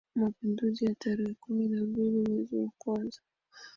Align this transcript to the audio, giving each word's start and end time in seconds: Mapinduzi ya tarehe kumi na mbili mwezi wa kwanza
Mapinduzi 0.19 0.81
ya 0.85 0.95
tarehe 0.95 1.33
kumi 1.33 1.67
na 1.67 1.81
mbili 1.81 2.21
mwezi 2.29 2.55
wa 2.55 2.69
kwanza 2.77 3.21